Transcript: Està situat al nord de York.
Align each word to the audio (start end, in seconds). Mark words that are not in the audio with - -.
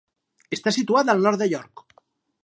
Està 0.55 0.73
situat 0.77 1.11
al 1.13 1.21
nord 1.27 1.41
de 1.43 1.49
York. 1.51 1.85